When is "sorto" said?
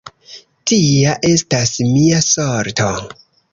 2.31-2.93